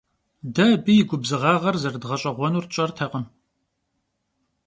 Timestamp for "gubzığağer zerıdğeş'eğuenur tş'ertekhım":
1.09-3.25